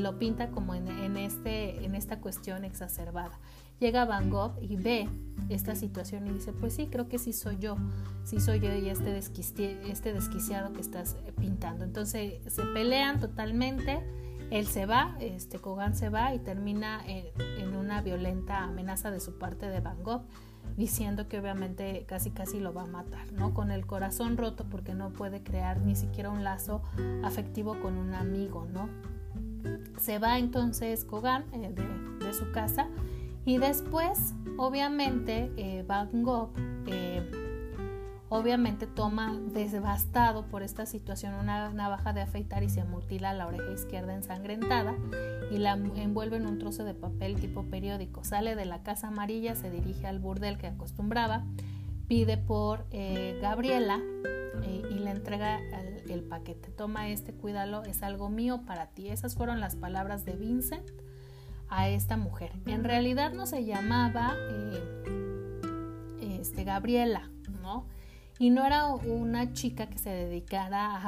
lo 0.00 0.18
pinta 0.18 0.50
como 0.50 0.74
en, 0.74 1.16
este, 1.16 1.84
en 1.84 1.94
esta 1.94 2.20
cuestión 2.20 2.64
exacerbada. 2.64 3.38
Llega 3.80 4.04
Van 4.04 4.30
Gogh 4.30 4.56
y 4.62 4.76
ve 4.76 5.08
esta 5.48 5.74
situación 5.74 6.26
y 6.26 6.30
dice, 6.30 6.52
pues 6.52 6.74
sí, 6.74 6.86
creo 6.86 7.08
que 7.08 7.18
sí 7.18 7.32
soy 7.32 7.58
yo, 7.58 7.76
sí 8.24 8.40
soy 8.40 8.60
yo 8.60 8.72
y 8.74 8.88
este, 8.88 9.18
este 9.18 10.12
desquiciado 10.12 10.72
que 10.72 10.80
estás 10.80 11.16
pintando. 11.38 11.84
Entonces 11.84 12.40
se 12.46 12.62
pelean 12.66 13.20
totalmente, 13.20 14.02
él 14.50 14.66
se 14.66 14.86
va, 14.86 15.16
este 15.18 15.58
Kogan 15.58 15.94
se 15.96 16.08
va 16.08 16.32
y 16.32 16.38
termina 16.38 17.04
en 17.06 17.76
una 17.76 18.00
violenta 18.00 18.62
amenaza 18.62 19.10
de 19.10 19.20
su 19.20 19.38
parte 19.38 19.68
de 19.68 19.80
Van 19.80 20.02
Gogh 20.02 20.22
diciendo 20.76 21.28
que 21.28 21.38
obviamente 21.38 22.04
casi 22.06 22.30
casi 22.30 22.60
lo 22.60 22.72
va 22.72 22.82
a 22.82 22.86
matar, 22.86 23.32
¿no? 23.32 23.54
Con 23.54 23.70
el 23.70 23.86
corazón 23.86 24.36
roto 24.36 24.64
porque 24.70 24.94
no 24.94 25.10
puede 25.10 25.42
crear 25.42 25.80
ni 25.80 25.96
siquiera 25.96 26.30
un 26.30 26.44
lazo 26.44 26.82
afectivo 27.22 27.80
con 27.80 27.96
un 27.96 28.14
amigo, 28.14 28.66
¿no? 28.72 28.88
Se 29.98 30.18
va 30.18 30.38
entonces 30.38 31.04
Kogan 31.04 31.44
eh, 31.52 31.72
de, 31.72 32.26
de 32.26 32.32
su 32.32 32.52
casa 32.52 32.88
y 33.46 33.58
después, 33.58 34.34
obviamente, 34.56 35.52
eh, 35.56 35.84
Van 35.86 36.24
Gogh, 36.24 36.50
eh, 36.88 37.05
obviamente 38.28 38.86
toma 38.86 39.38
devastado 39.52 40.46
por 40.46 40.62
esta 40.62 40.86
situación 40.86 41.34
una 41.34 41.70
navaja 41.70 42.12
de 42.12 42.22
afeitar 42.22 42.62
y 42.62 42.68
se 42.68 42.84
mutila 42.84 43.32
la 43.32 43.46
oreja 43.46 43.72
izquierda 43.72 44.14
ensangrentada 44.14 44.94
y 45.50 45.58
la 45.58 45.72
envuelve 45.72 46.36
en 46.36 46.46
un 46.46 46.58
trozo 46.58 46.84
de 46.84 46.94
papel 46.94 47.36
tipo 47.40 47.64
periódico. 47.64 48.24
Sale 48.24 48.56
de 48.56 48.64
la 48.64 48.82
casa 48.82 49.08
amarilla, 49.08 49.54
se 49.54 49.70
dirige 49.70 50.06
al 50.06 50.18
burdel 50.18 50.58
que 50.58 50.66
acostumbraba, 50.66 51.44
pide 52.08 52.36
por 52.36 52.86
eh, 52.90 53.38
Gabriela 53.40 54.00
eh, 54.62 54.82
y 54.90 54.94
le 54.94 55.10
entrega 55.10 55.60
el, 56.08 56.22
paquete. 56.24 56.70
Toma 56.70 57.08
este, 57.08 57.32
cuídalo, 57.32 57.84
es 57.84 58.02
algo 58.02 58.28
mío 58.28 58.62
para 58.66 58.86
ti. 58.86 59.08
Esas 59.08 59.36
fueron 59.36 59.60
las 59.60 59.76
palabras 59.76 60.24
de 60.24 60.32
Vincent 60.32 60.90
a 61.68 61.88
esta 61.88 62.16
mujer. 62.16 62.52
En 62.66 62.84
realidad 62.84 63.32
no 63.32 63.46
se 63.46 63.64
llamaba 63.64 64.34
este, 66.20 66.64
Gabriela. 66.64 67.30
Y 68.38 68.50
no 68.50 68.66
era 68.66 68.86
una 68.86 69.52
chica 69.52 69.86
que 69.86 69.98
se 69.98 70.10
dedicara 70.10 71.00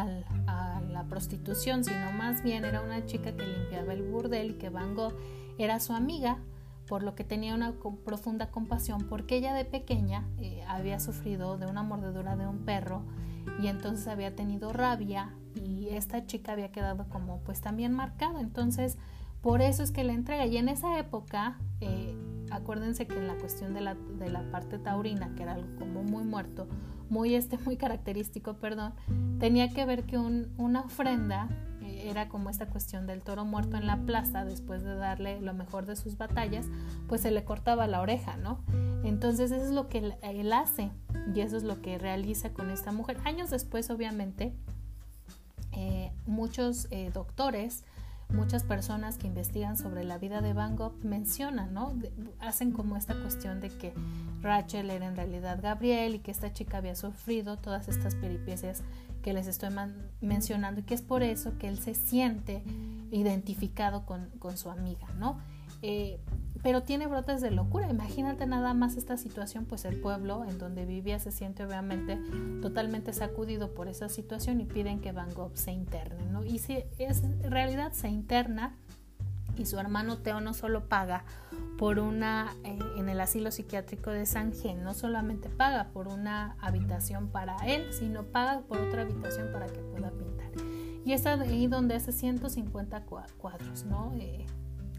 a 0.46 0.80
la 0.80 1.04
prostitución, 1.04 1.84
sino 1.84 2.10
más 2.12 2.42
bien 2.42 2.64
era 2.64 2.80
una 2.80 3.04
chica 3.04 3.36
que 3.36 3.46
limpiaba 3.46 3.92
el 3.92 4.02
burdel 4.02 4.52
y 4.52 4.54
que 4.54 4.70
Van 4.70 4.94
Gogh 4.94 5.14
era 5.58 5.78
su 5.80 5.92
amiga, 5.92 6.38
por 6.86 7.02
lo 7.02 7.14
que 7.14 7.24
tenía 7.24 7.54
una 7.54 7.74
profunda 8.04 8.50
compasión, 8.50 9.06
porque 9.08 9.36
ella 9.36 9.52
de 9.52 9.66
pequeña 9.66 10.26
eh, 10.38 10.64
había 10.66 11.00
sufrido 11.00 11.58
de 11.58 11.66
una 11.66 11.82
mordedura 11.82 12.34
de 12.36 12.46
un 12.46 12.64
perro 12.64 13.02
y 13.60 13.66
entonces 13.66 14.08
había 14.08 14.34
tenido 14.34 14.72
rabia 14.72 15.34
y 15.54 15.88
esta 15.90 16.26
chica 16.26 16.52
había 16.52 16.72
quedado 16.72 17.08
como 17.08 17.40
pues 17.40 17.60
también 17.60 17.92
marcada. 17.92 18.40
Entonces, 18.40 18.96
por 19.42 19.60
eso 19.60 19.82
es 19.82 19.90
que 19.90 20.04
la 20.04 20.14
entrega. 20.14 20.46
Y 20.46 20.56
en 20.56 20.68
esa 20.68 20.98
época, 20.98 21.58
eh, 21.80 22.14
acuérdense 22.50 23.06
que 23.06 23.16
en 23.16 23.26
la 23.26 23.36
cuestión 23.36 23.74
de 23.74 23.80
la, 23.80 23.94
de 23.94 24.30
la 24.30 24.50
parte 24.50 24.78
taurina, 24.78 25.34
que 25.34 25.42
era 25.42 25.54
algo 25.54 25.86
muy 25.86 26.24
muerto, 26.24 26.66
muy, 27.10 27.34
este, 27.34 27.58
muy 27.58 27.76
característico, 27.76 28.54
perdón, 28.54 28.94
tenía 29.38 29.68
que 29.70 29.84
ver 29.84 30.04
que 30.04 30.18
una 30.18 30.80
ofrenda 30.80 31.48
eh, 31.82 32.10
era 32.10 32.28
como 32.28 32.50
esta 32.50 32.66
cuestión 32.66 33.06
del 33.06 33.22
toro 33.22 33.44
muerto 33.44 33.76
en 33.76 33.86
la 33.86 33.98
plaza 33.98 34.44
después 34.44 34.82
de 34.82 34.94
darle 34.94 35.40
lo 35.40 35.54
mejor 35.54 35.86
de 35.86 35.96
sus 35.96 36.16
batallas, 36.16 36.66
pues 37.08 37.22
se 37.22 37.30
le 37.30 37.44
cortaba 37.44 37.86
la 37.86 38.00
oreja, 38.00 38.36
¿no? 38.36 38.60
Entonces 39.04 39.50
eso 39.50 39.64
es 39.64 39.70
lo 39.70 39.88
que 39.88 40.14
él, 40.22 40.52
hace 40.52 40.90
y 41.34 41.40
eso 41.40 41.56
es 41.56 41.62
lo 41.62 41.80
que 41.80 41.98
realiza 41.98 42.52
con 42.52 42.70
esta 42.70 42.92
mujer. 42.92 43.18
Años 43.24 43.50
después, 43.50 43.90
obviamente, 43.90 44.52
eh, 45.72 46.12
muchos 46.26 46.88
eh, 46.90 47.10
doctores 47.12 47.84
muchas 48.32 48.62
personas 48.62 49.16
que 49.16 49.26
investigan 49.26 49.76
sobre 49.76 50.04
la 50.04 50.18
vida 50.18 50.40
de 50.40 50.52
Van 50.52 50.76
Gogh 50.76 51.02
mencionan, 51.02 51.72
¿no? 51.72 51.94
hacen 52.40 52.72
como 52.72 52.96
esta 52.96 53.14
cuestión 53.14 53.60
de 53.60 53.70
que 53.70 53.94
Rachel 54.42 54.90
era 54.90 55.06
en 55.06 55.16
realidad 55.16 55.60
Gabriel 55.62 56.16
y 56.16 56.18
que 56.18 56.30
esta 56.30 56.52
chica 56.52 56.78
había 56.78 56.94
sufrido 56.94 57.56
todas 57.56 57.88
estas 57.88 58.14
peripecias 58.14 58.82
que 59.22 59.32
les 59.32 59.46
estoy 59.46 59.70
mencionando 60.20 60.80
y 60.80 60.84
que 60.84 60.94
es 60.94 61.02
por 61.02 61.22
eso 61.22 61.58
que 61.58 61.68
él 61.68 61.78
se 61.78 61.94
siente 61.94 62.62
identificado 63.10 64.04
con, 64.04 64.28
con 64.38 64.56
su 64.56 64.70
amiga, 64.70 65.08
¿no? 65.18 65.38
Eh, 65.82 66.20
pero 66.62 66.82
tiene 66.82 67.06
brotes 67.06 67.40
de 67.40 67.50
locura. 67.50 67.88
Imagínate 67.88 68.46
nada 68.46 68.74
más 68.74 68.96
esta 68.96 69.16
situación, 69.16 69.64
pues 69.64 69.84
el 69.84 70.00
pueblo 70.00 70.44
en 70.44 70.58
donde 70.58 70.84
vivía 70.84 71.18
se 71.18 71.32
siente 71.32 71.64
obviamente 71.64 72.18
totalmente 72.60 73.12
sacudido 73.12 73.74
por 73.74 73.88
esa 73.88 74.08
situación 74.08 74.60
y 74.60 74.64
piden 74.64 75.00
que 75.00 75.12
Van 75.12 75.32
Gogh 75.34 75.56
se 75.56 75.72
interne, 75.72 76.24
¿no? 76.26 76.44
Y 76.44 76.58
si 76.58 76.84
es, 76.98 77.22
en 77.22 77.50
realidad 77.50 77.92
se 77.92 78.08
interna 78.08 78.74
y 79.56 79.66
su 79.66 79.78
hermano 79.78 80.18
Teo 80.18 80.40
no 80.40 80.54
solo 80.54 80.88
paga 80.88 81.24
por 81.78 81.98
una, 81.98 82.54
eh, 82.64 82.78
en 82.96 83.08
el 83.08 83.20
asilo 83.20 83.50
psiquiátrico 83.50 84.10
de 84.10 84.26
San 84.26 84.52
Gen, 84.52 84.82
no 84.82 84.94
solamente 84.94 85.48
paga 85.48 85.88
por 85.92 86.08
una 86.08 86.56
habitación 86.60 87.28
para 87.28 87.56
él, 87.66 87.92
sino 87.92 88.24
paga 88.24 88.60
por 88.62 88.78
otra 88.78 89.02
habitación 89.02 89.50
para 89.52 89.66
que 89.66 89.80
pueda 89.80 90.10
pintar. 90.10 90.50
Y 91.04 91.12
es 91.12 91.24
ahí 91.26 91.68
donde 91.68 91.94
hace 91.94 92.12
150 92.12 93.04
cuadros, 93.04 93.84
¿no? 93.84 94.12
Eh, 94.16 94.44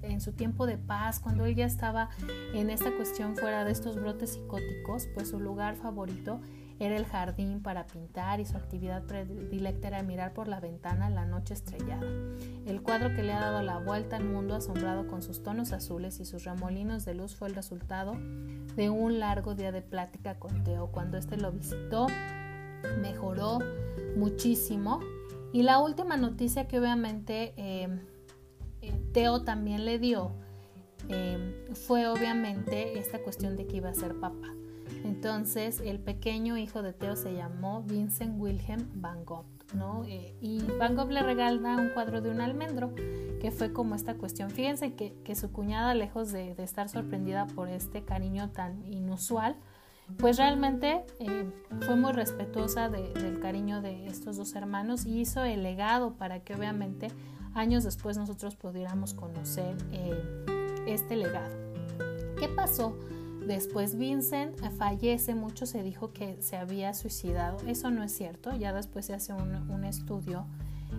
en 0.01 0.21
su 0.21 0.33
tiempo 0.33 0.65
de 0.65 0.77
paz, 0.77 1.19
cuando 1.19 1.45
él 1.45 1.55
ya 1.55 1.65
estaba 1.65 2.09
en 2.53 2.69
esta 2.69 2.95
cuestión 2.95 3.35
fuera 3.35 3.65
de 3.65 3.71
estos 3.71 3.95
brotes 3.95 4.33
psicóticos, 4.33 5.07
pues 5.13 5.29
su 5.29 5.39
lugar 5.39 5.75
favorito 5.75 6.41
era 6.79 6.95
el 6.95 7.05
jardín 7.05 7.61
para 7.61 7.87
pintar 7.87 8.39
y 8.39 8.45
su 8.45 8.55
actividad 8.55 9.03
predilecta 9.03 9.89
era 9.89 10.01
mirar 10.01 10.33
por 10.33 10.47
la 10.47 10.61
ventana 10.61 11.09
la 11.09 11.25
noche 11.25 11.53
estrellada. 11.53 12.07
El 12.65 12.81
cuadro 12.81 13.13
que 13.13 13.21
le 13.21 13.33
ha 13.33 13.39
dado 13.39 13.61
la 13.61 13.79
vuelta 13.79 14.15
al 14.15 14.23
mundo 14.23 14.55
asombrado 14.55 15.07
con 15.07 15.21
sus 15.21 15.43
tonos 15.43 15.73
azules 15.73 16.19
y 16.21 16.25
sus 16.25 16.45
remolinos 16.45 17.03
de 17.03 17.15
luz 17.15 17.35
fue 17.35 17.49
el 17.49 17.55
resultado 17.55 18.13
de 18.13 18.89
un 18.89 19.19
largo 19.19 19.55
día 19.55 19.73
de 19.73 19.81
plática 19.81 20.39
con 20.39 20.63
Teo. 20.63 20.87
Cuando 20.87 21.17
éste 21.17 21.35
lo 21.35 21.51
visitó, 21.51 22.07
mejoró 23.01 23.59
muchísimo. 24.15 25.01
Y 25.51 25.63
la 25.63 25.79
última 25.79 26.15
noticia 26.15 26.67
que 26.67 26.79
obviamente... 26.79 27.53
Eh, 27.57 27.99
Teo 29.13 29.43
también 29.43 29.85
le 29.85 29.99
dio 29.99 30.31
em, 31.07 31.53
fue 31.73 32.07
obviamente 32.07 32.99
esta 32.99 33.19
cuestión 33.19 33.55
de 33.55 33.67
que 33.67 33.77
iba 33.77 33.89
a 33.89 33.93
ser 33.93 34.19
papá. 34.19 34.53
Entonces 35.03 35.79
el 35.79 35.99
pequeño 35.99 36.57
hijo 36.57 36.81
de 36.81 36.93
Teo 36.93 37.15
se 37.15 37.33
llamó 37.33 37.83
Vincent 37.83 38.39
Wilhelm 38.39 38.89
Van 38.95 39.23
Gogh, 39.25 39.45
¿no? 39.73 40.03
Eh, 40.05 40.35
y 40.41 40.61
Van 40.77 40.95
Gogh 40.95 41.11
le 41.11 41.21
regala 41.21 41.77
un 41.77 41.89
cuadro 41.89 42.21
de 42.21 42.29
un 42.29 42.41
almendro, 42.41 42.93
que 43.39 43.51
fue 43.51 43.71
como 43.71 43.95
esta 43.95 44.15
cuestión. 44.15 44.49
Fíjense 44.49 44.93
que, 44.93 45.35
su 45.35 45.51
cuñada, 45.51 45.93
lejos 45.93 46.31
de, 46.31 46.51
estar 46.57 46.89
sorprendida 46.89 47.47
por 47.47 47.69
este 47.69 48.03
cariño 48.03 48.49
tan 48.49 48.85
inusual, 48.85 49.55
pues 50.17 50.37
realmente 50.37 51.05
eh, 51.19 51.49
fue 51.81 51.95
muy 51.95 52.11
respetuosa 52.11 52.89
del 52.89 53.39
cariño 53.39 53.81
de 53.81 54.07
estos 54.07 54.37
dos 54.37 54.55
hermanos 54.55 55.05
y 55.05 55.19
hizo 55.19 55.43
el 55.43 55.61
legado 55.61 56.15
para 56.15 56.39
que 56.39 56.55
obviamente 56.55 57.09
años 57.53 57.83
después 57.83 58.17
nosotros 58.17 58.55
pudiéramos 58.55 59.13
conocer 59.13 59.75
eh, 59.91 60.45
este 60.87 61.15
legado. 61.15 61.55
¿Qué 62.39 62.47
pasó? 62.47 62.97
Después 63.45 63.97
Vincent 63.97 64.59
fallece, 64.77 65.33
mucho 65.33 65.65
se 65.65 65.81
dijo 65.81 66.13
que 66.13 66.41
se 66.41 66.55
había 66.55 66.93
suicidado. 66.93 67.57
Eso 67.67 67.89
no 67.89 68.03
es 68.03 68.15
cierto, 68.15 68.55
ya 68.55 68.73
después 68.73 69.05
se 69.05 69.13
hace 69.13 69.33
un, 69.33 69.83
estudio 69.83 70.45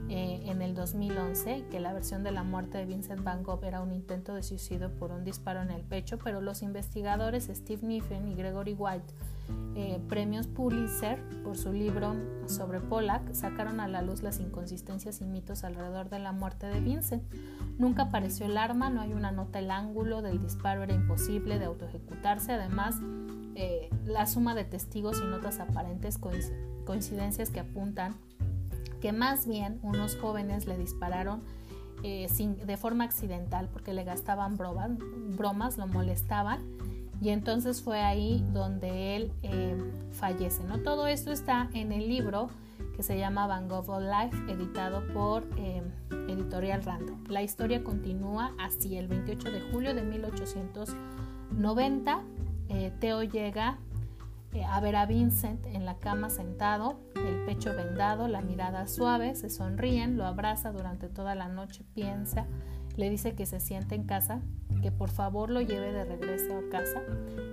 eh, 0.08 0.42
en 0.46 0.62
el 0.62 0.74
2011 0.74 1.66
que 1.70 1.78
la 1.78 1.92
versión 1.92 2.24
de 2.24 2.32
la 2.32 2.42
muerte 2.42 2.78
de 2.78 2.86
Vincent 2.86 3.22
Van 3.22 3.42
Gogh 3.44 3.62
era 3.64 3.80
un 3.80 3.92
intento 3.92 4.34
de 4.34 4.42
suicidio 4.42 4.90
por 4.90 5.12
un 5.12 5.24
disparo 5.24 5.62
en 5.62 5.70
el 5.70 5.82
pecho, 5.82 6.18
pero 6.18 6.40
los 6.40 6.62
investigadores 6.62 7.48
Steve 7.52 7.86
Niffen 7.86 8.26
y 8.26 8.34
Gregory 8.34 8.74
White 8.74 9.14
eh, 9.76 10.00
premios 10.08 10.46
Pulitzer 10.46 11.22
por 11.42 11.56
su 11.56 11.72
libro 11.72 12.14
sobre 12.46 12.80
Pollack 12.80 13.32
sacaron 13.32 13.80
a 13.80 13.88
la 13.88 14.02
luz 14.02 14.22
las 14.22 14.40
inconsistencias 14.40 15.20
y 15.20 15.26
mitos 15.26 15.64
alrededor 15.64 16.10
de 16.10 16.18
la 16.18 16.32
muerte 16.32 16.66
de 16.66 16.80
Vincent. 16.80 17.22
Nunca 17.78 18.02
apareció 18.02 18.46
el 18.46 18.56
arma, 18.56 18.90
no 18.90 19.00
hay 19.00 19.12
una 19.12 19.30
nota, 19.30 19.58
el 19.58 19.70
ángulo 19.70 20.22
del 20.22 20.40
disparo 20.40 20.82
era 20.82 20.92
imposible 20.92 21.58
de 21.58 21.66
autoejecutarse. 21.66 22.52
Además, 22.52 22.96
eh, 23.54 23.90
la 24.04 24.26
suma 24.26 24.54
de 24.54 24.64
testigos 24.64 25.20
y 25.24 25.26
notas 25.26 25.60
aparentes 25.60 26.18
coincidencias 26.84 27.50
que 27.50 27.60
apuntan 27.60 28.14
que 29.00 29.12
más 29.12 29.46
bien 29.46 29.78
unos 29.82 30.16
jóvenes 30.16 30.66
le 30.66 30.76
dispararon 30.76 31.42
eh, 32.02 32.28
de 32.64 32.76
forma 32.76 33.04
accidental 33.04 33.68
porque 33.72 33.92
le 33.92 34.04
gastaban 34.04 34.56
bromas, 34.56 35.76
lo 35.76 35.86
molestaban 35.86 36.60
y 37.20 37.28
entonces 37.28 37.82
fue 37.82 38.00
ahí 38.00 38.42
donde 38.52 39.16
él 39.16 39.32
eh, 39.42 39.76
fallece. 40.12 40.64
¿no? 40.64 40.80
Todo 40.80 41.06
esto 41.06 41.30
está 41.30 41.68
en 41.74 41.92
el 41.92 42.08
libro 42.08 42.48
que 42.96 43.02
se 43.02 43.18
llama 43.18 43.46
Van 43.46 43.68
Gogh 43.68 44.00
Life, 44.00 44.34
editado 44.50 45.06
por 45.12 45.46
eh, 45.58 45.82
Editorial 46.28 46.82
Random. 46.82 47.22
La 47.28 47.42
historia 47.42 47.84
continúa 47.84 48.54
así, 48.58 48.96
el 48.96 49.08
28 49.08 49.50
de 49.50 49.60
julio 49.70 49.92
de 49.94 50.02
1890, 50.02 52.22
eh, 52.68 52.90
Teo 53.00 53.22
llega 53.22 53.76
a 54.68 54.80
ver 54.80 54.96
a 54.96 55.06
Vincent 55.06 55.64
en 55.66 55.84
la 55.84 55.98
cama 55.98 56.28
sentado, 56.28 56.98
el 57.14 57.44
pecho 57.44 57.72
vendado, 57.74 58.26
la 58.26 58.40
mirada 58.40 58.88
suave, 58.88 59.36
se 59.36 59.48
sonríen, 59.48 60.16
lo 60.16 60.24
abraza 60.24 60.72
durante 60.72 61.06
toda 61.08 61.36
la 61.36 61.46
noche, 61.48 61.84
piensa, 61.94 62.48
le 62.96 63.08
dice 63.10 63.36
que 63.36 63.46
se 63.46 63.60
siente 63.60 63.94
en 63.94 64.02
casa 64.04 64.42
que 64.80 64.90
por 64.90 65.10
favor 65.10 65.50
lo 65.50 65.60
lleve 65.60 65.92
de 65.92 66.04
regreso 66.04 66.56
a 66.56 66.70
casa. 66.70 67.02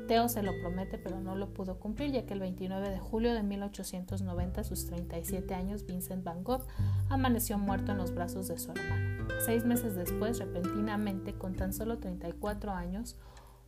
Teo 0.08 0.30
se 0.30 0.42
lo 0.42 0.52
promete, 0.62 0.98
pero 0.98 1.20
no 1.20 1.36
lo 1.36 1.54
pudo 1.54 1.80
cumplir, 1.80 2.12
ya 2.12 2.26
que 2.26 2.34
el 2.34 2.40
29 2.40 2.90
de 2.90 3.00
julio 3.00 3.34
de 3.34 3.44
1890, 3.44 4.62
a 4.62 4.64
sus 4.64 4.86
37 4.86 5.54
años, 5.54 5.86
Vincent 5.86 6.24
Van 6.24 6.44
Gogh 6.44 6.66
amaneció 7.10 7.58
muerto 7.58 7.92
en 7.92 7.98
los 7.98 8.14
brazos 8.14 8.48
de 8.48 8.58
su 8.58 8.72
hermano. 8.72 9.28
Seis 9.46 9.66
meses 9.66 9.96
después, 9.96 10.40
repentinamente, 10.40 11.34
con 11.34 11.56
tan 11.56 11.74
solo 11.74 11.98
34 11.98 12.72
años, 12.72 13.18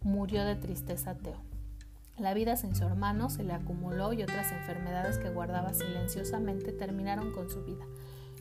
murió 0.02 0.46
de 0.46 0.56
tristeza 0.56 1.16
Teo. 1.16 1.38
La 2.18 2.34
vida 2.34 2.58
sin 2.58 2.76
su 2.76 2.84
hermano 2.84 3.30
se 3.30 3.44
le 3.44 3.54
acumuló 3.54 4.12
y 4.12 4.24
otras 4.24 4.52
enfermedades 4.52 5.20
que 5.20 5.30
guardaba 5.30 5.74
silenciosamente 5.74 6.74
terminaron 6.74 7.32
con 7.32 7.50
su 7.50 7.64
vida. 7.64 7.86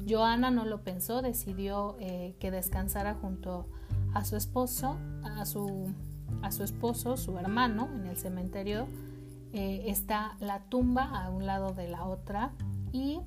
Joana 0.08 0.50
no 0.50 0.64
lo 0.64 0.82
pensó, 0.82 1.22
decidió 1.22 1.96
eh, 2.00 2.34
que 2.38 2.50
descansara 2.50 3.14
junto 3.14 3.66
a 4.18 4.24
su 4.24 4.34
esposo, 4.34 4.96
a 5.22 5.46
su, 5.46 5.94
a 6.42 6.50
su 6.50 6.64
esposo, 6.64 7.16
su 7.16 7.38
hermano, 7.38 7.88
en 7.94 8.06
el 8.06 8.16
cementerio 8.16 8.88
eh, 9.52 9.84
está 9.86 10.36
la 10.40 10.64
tumba 10.64 11.04
a 11.04 11.30
un 11.30 11.46
lado 11.46 11.72
de 11.72 11.86
la 11.86 12.04
otra 12.04 12.50
y 12.90 13.20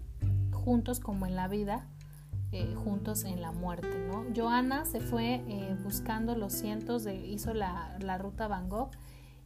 juntos 0.52 1.00
como 1.00 1.26
en 1.26 1.38
la 1.38 1.48
vida, 1.48 1.88
eh, 2.52 2.76
juntos 2.76 3.24
en 3.24 3.42
la 3.42 3.54
muerte. 3.54 3.88
Joana 4.36 4.84
se 4.84 5.00
fue 5.00 5.42
buscando 5.82 6.36
los 6.36 6.52
cientos 6.52 7.06
de, 7.06 7.16
hizo 7.16 7.54
la, 7.54 7.98
la 8.02 8.18
ruta 8.18 8.50
Van 8.50 8.68
Gogh 8.68 8.92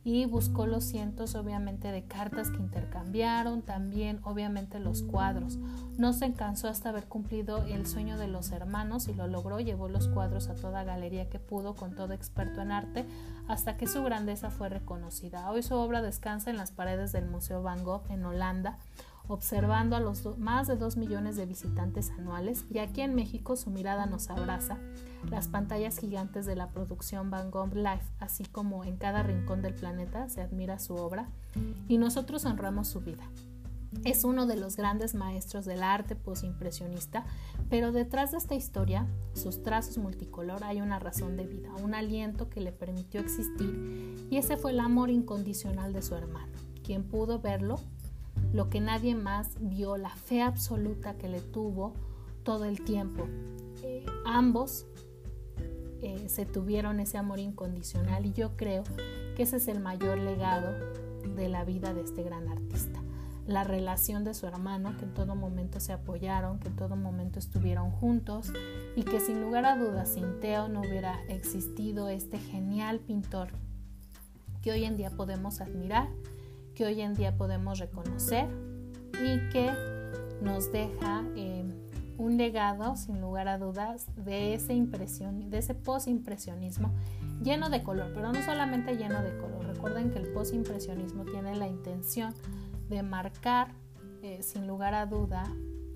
y 0.05 0.25
buscó 0.27 0.67
los 0.67 0.83
cientos 0.83 1.33
obviamente 1.33 1.91
de 1.91 2.03
cartas 2.03 2.51
que 2.51 2.57
intercambiaron, 2.57 3.63
también 3.63 4.19
obviamente 4.23 4.79
los 4.79 5.01
cuadros. 5.01 5.57
No 5.97 6.13
se 6.13 6.31
cansó 6.33 6.67
hasta 6.67 6.89
haber 6.89 7.05
cumplido 7.05 7.63
el 7.63 7.87
sueño 7.87 8.15
de 8.15 8.27
los 8.27 8.51
hermanos 8.51 9.07
y 9.07 9.15
lo 9.15 9.25
logró, 9.25 9.59
llevó 9.59 9.89
los 9.89 10.07
cuadros 10.07 10.47
a 10.47 10.55
toda 10.55 10.83
galería 10.83 11.27
que 11.27 11.39
pudo 11.39 11.73
con 11.73 11.95
todo 11.95 12.13
experto 12.13 12.61
en 12.61 12.71
arte 12.71 13.05
hasta 13.47 13.77
que 13.77 13.87
su 13.87 14.03
grandeza 14.03 14.51
fue 14.51 14.69
reconocida. 14.69 15.49
Hoy 15.49 15.63
su 15.63 15.73
obra 15.73 16.03
descansa 16.03 16.51
en 16.51 16.57
las 16.57 16.71
paredes 16.71 17.11
del 17.11 17.25
Museo 17.25 17.63
Van 17.63 17.83
Gogh 17.83 18.03
en 18.11 18.25
Holanda 18.25 18.77
observando 19.27 19.95
a 19.95 19.99
los 19.99 20.37
más 20.37 20.67
de 20.67 20.75
2 20.75 20.97
millones 20.97 21.35
de 21.35 21.47
visitantes 21.47 22.11
anuales 22.11 22.65
y 22.69 22.77
aquí 22.77 23.01
en 23.01 23.15
México 23.15 23.55
su 23.55 23.71
mirada 23.71 24.05
nos 24.05 24.29
abraza, 24.29 24.77
las 25.29 25.47
pantallas 25.47 25.97
gigantes 25.97 26.45
de 26.45 26.55
la 26.55 26.69
producción 26.69 27.29
Van 27.29 27.51
Gogh 27.51 27.75
Life, 27.75 28.05
así 28.19 28.45
como 28.45 28.83
en 28.83 28.97
cada 28.97 29.23
rincón 29.23 29.61
del 29.61 29.73
planeta 29.73 30.29
se 30.29 30.41
admira 30.41 30.79
su 30.79 30.95
obra 30.95 31.29
y 31.87 31.97
nosotros 31.97 32.45
honramos 32.45 32.87
su 32.87 33.01
vida. 33.01 33.23
Es 34.03 34.23
uno 34.25 34.45
de 34.45 34.57
los 34.57 34.75
grandes 34.75 35.15
maestros 35.15 35.65
del 35.65 35.81
arte 35.81 36.15
posimpresionista, 36.15 37.25
pero 37.69 37.91
detrás 37.91 38.31
de 38.31 38.37
esta 38.37 38.53
historia, 38.53 39.07
sus 39.33 39.63
trazos 39.63 39.97
multicolor, 39.97 40.63
hay 40.63 40.81
una 40.81 40.99
razón 40.99 41.37
de 41.37 41.47
vida, 41.47 41.73
un 41.81 41.93
aliento 41.93 42.49
que 42.49 42.59
le 42.59 42.71
permitió 42.71 43.21
existir 43.21 44.27
y 44.29 44.37
ese 44.37 44.57
fue 44.57 44.71
el 44.71 44.79
amor 44.81 45.09
incondicional 45.09 45.93
de 45.93 46.01
su 46.01 46.15
hermano, 46.15 46.51
quien 46.83 47.03
pudo 47.03 47.39
verlo 47.39 47.79
lo 48.53 48.69
que 48.69 48.79
nadie 48.79 49.15
más 49.15 49.49
vio, 49.59 49.97
la 49.97 50.15
fe 50.15 50.41
absoluta 50.41 51.17
que 51.17 51.29
le 51.29 51.41
tuvo 51.41 51.93
todo 52.43 52.65
el 52.65 52.81
tiempo. 52.81 53.27
Eh, 53.83 54.05
ambos 54.25 54.85
eh, 56.01 56.29
se 56.29 56.45
tuvieron 56.45 56.99
ese 56.99 57.17
amor 57.17 57.39
incondicional 57.39 58.25
y 58.25 58.33
yo 58.33 58.55
creo 58.55 58.83
que 59.35 59.43
ese 59.43 59.57
es 59.57 59.67
el 59.67 59.79
mayor 59.79 60.17
legado 60.17 60.73
de 61.35 61.49
la 61.49 61.63
vida 61.63 61.93
de 61.93 62.01
este 62.01 62.23
gran 62.23 62.47
artista. 62.47 63.01
La 63.47 63.63
relación 63.63 64.23
de 64.23 64.33
su 64.33 64.47
hermano, 64.47 64.97
que 64.97 65.05
en 65.05 65.13
todo 65.13 65.35
momento 65.35 65.79
se 65.79 65.93
apoyaron, 65.93 66.59
que 66.59 66.69
en 66.69 66.75
todo 66.75 66.95
momento 66.95 67.37
estuvieron 67.37 67.91
juntos 67.91 68.51
y 68.95 69.03
que 69.03 69.19
sin 69.19 69.41
lugar 69.41 69.65
a 69.65 69.77
dudas 69.77 70.09
sin 70.09 70.39
Teo 70.39 70.67
no 70.67 70.81
hubiera 70.81 71.23
existido 71.29 72.09
este 72.09 72.39
genial 72.39 72.99
pintor 72.99 73.49
que 74.63 74.71
hoy 74.71 74.83
en 74.83 74.97
día 74.97 75.11
podemos 75.11 75.61
admirar 75.61 76.07
que 76.75 76.85
hoy 76.85 77.01
en 77.01 77.13
día 77.13 77.37
podemos 77.37 77.79
reconocer 77.79 78.47
y 79.13 79.49
que 79.49 79.71
nos 80.41 80.71
deja 80.71 81.23
eh, 81.35 81.63
un 82.17 82.37
legado, 82.37 82.95
sin 82.95 83.21
lugar 83.21 83.47
a 83.47 83.57
dudas, 83.57 84.07
de 84.15 84.53
ese 84.53 84.73
de 84.73 85.57
ese 85.57 85.73
post-impresionismo 85.73 86.91
lleno 87.41 87.69
de 87.69 87.83
color, 87.83 88.11
pero 88.13 88.31
no 88.31 88.41
solamente 88.41 88.95
lleno 88.95 89.21
de 89.21 89.37
color. 89.37 89.65
Recuerden 89.65 90.11
que 90.11 90.19
el 90.19 90.31
post-impresionismo 90.31 91.25
tiene 91.25 91.55
la 91.55 91.67
intención 91.67 92.33
de 92.89 93.03
marcar, 93.03 93.73
eh, 94.21 94.41
sin 94.41 94.67
lugar 94.67 94.93
a 94.93 95.05
duda, 95.05 95.43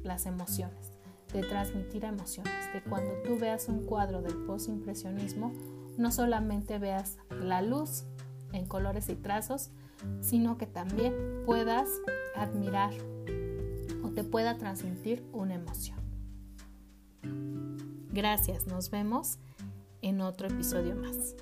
las 0.03 0.25
emociones, 0.25 0.91
de 1.33 1.41
transmitir 1.41 2.05
emociones, 2.05 2.53
de 2.73 2.81
cuando 2.81 3.11
tú 3.25 3.37
veas 3.37 3.67
un 3.67 3.85
cuadro 3.85 4.21
del 4.21 4.35
post-impresionismo, 4.45 5.53
no 5.97 6.11
solamente 6.11 6.79
veas 6.79 7.17
la 7.29 7.61
luz 7.61 8.05
en 8.53 8.65
colores 8.65 9.09
y 9.09 9.15
trazos, 9.15 9.71
sino 10.21 10.57
que 10.57 10.65
también 10.65 11.13
puedas 11.45 11.89
admirar 12.35 12.93
o 14.03 14.09
te 14.09 14.23
pueda 14.23 14.57
transmitir 14.57 15.27
una 15.33 15.55
emoción. 15.55 15.98
Gracias, 18.19 18.67
nos 18.67 18.89
vemos 18.89 19.37
en 20.01 20.19
otro 20.19 20.49
episodio 20.49 20.93
más. 20.93 21.37